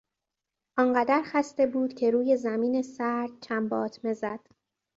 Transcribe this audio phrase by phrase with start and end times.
[0.77, 4.39] آنقدر خسته بود که روی زمین سرد چمباتمه زد.